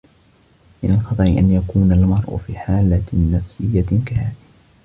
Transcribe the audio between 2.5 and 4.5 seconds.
حالة نفسيّة كهذه.